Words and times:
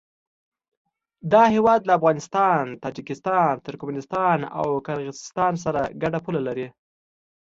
دا 1.31 1.43
هېواد 1.55 1.81
له 1.85 1.93
افغانستان، 1.99 2.63
تاجکستان، 2.83 3.53
ترکمنستان 3.67 4.39
او 4.59 4.67
قرغیزستان 4.87 5.53
سره 5.63 5.81
ګډه 6.01 6.19
پوله 6.25 6.41
لري. 6.47 6.67